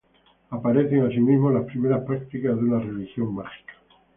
Aparecen, 0.49 1.05
asimismo, 1.05 1.51
las 1.51 1.65
primeras 1.65 2.03
prácticas 2.03 2.55
de 2.57 2.63
una 2.63 2.79
religión 2.79 3.35
mágica. 3.35 3.73